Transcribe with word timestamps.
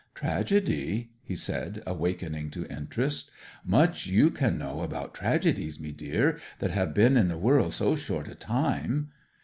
'Tragedy?' 0.15 1.11
he 1.21 1.35
said, 1.35 1.83
awakening 1.85 2.49
to 2.49 2.65
interest. 2.73 3.29
'Much 3.63 4.07
you 4.07 4.31
can 4.31 4.57
know 4.57 4.81
about 4.81 5.13
tragedies, 5.13 5.79
mee 5.79 5.91
deer, 5.91 6.39
that 6.57 6.71
have 6.71 6.91
been 6.95 7.15
in 7.15 7.27
the 7.27 7.37
world 7.37 7.71
so 7.71 7.95
short 7.95 8.27
a 8.27 8.33
time!' 8.33 9.11